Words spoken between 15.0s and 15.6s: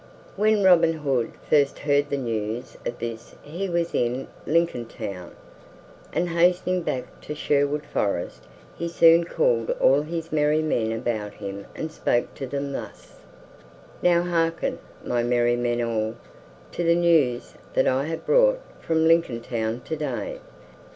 my merry